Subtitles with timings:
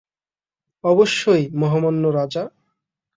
[0.83, 2.43] অবশ্যই, মহামান্য রাজা।